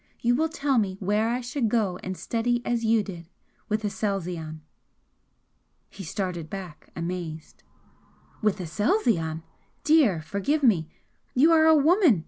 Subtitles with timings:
[0.19, 3.29] You will tell me where I should go and study as you did
[3.69, 4.61] with Aselzion!"
[5.91, 7.61] He started back, amazed.
[8.41, 9.43] "With Aselzion!
[9.83, 10.89] Dear, forgive me!
[11.35, 12.19] You are a woman!